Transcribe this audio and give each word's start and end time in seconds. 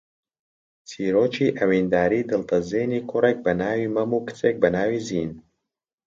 چیرۆکی 0.89 1.47
ئەوینداریی 1.57 2.27
دڵتەزێنی 2.29 2.99
کوڕێک 3.09 3.37
بە 3.45 3.51
ناوی 3.61 3.91
مەم 3.95 4.11
و 4.15 4.23
کچێک 4.27 4.55
بە 4.61 4.69
ناوی 4.75 4.99
زین 5.07 5.31